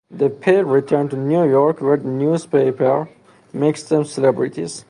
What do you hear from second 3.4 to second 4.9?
makes them celebrities.